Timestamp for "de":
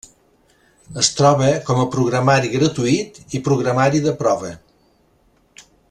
4.07-4.15